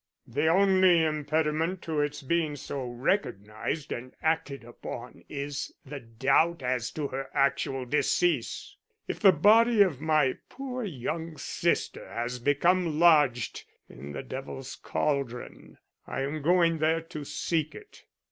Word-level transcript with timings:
The 0.25 0.47
only 0.47 1.03
impediment 1.05 1.83
to 1.83 1.99
its 2.01 2.23
being 2.23 2.55
so 2.55 2.83
recognized 2.89 3.91
and 3.91 4.15
acted 4.23 4.63
upon 4.63 5.23
is 5.29 5.71
the 5.85 5.99
doubt 5.99 6.63
as 6.63 6.89
to 6.93 7.09
her 7.09 7.29
actual 7.35 7.85
decease. 7.85 8.75
If 9.07 9.19
the 9.19 9.31
body 9.31 9.83
of 9.83 10.01
my 10.01 10.39
poor 10.49 10.83
young 10.83 11.37
sister 11.37 12.09
has 12.11 12.39
become 12.39 12.97
lodged 12.99 13.63
in 13.87 14.11
the 14.13 14.23
Devil's 14.23 14.75
Cauldron, 14.75 15.77
I 16.07 16.21
am 16.21 16.41
going 16.41 16.79
there 16.79 17.01
to 17.01 17.23
seek 17.23 17.75
it. 17.75 18.05